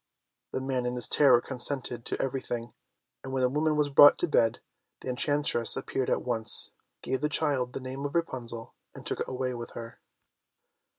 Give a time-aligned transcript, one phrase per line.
[0.49, 2.73] The man in his terror consented to everything,
[3.23, 4.59] and when the woman was brought to bed,
[5.01, 6.71] the enchantress appeared at once,
[7.03, 9.99] gave the child the name of Rapunzel, and took it away with her.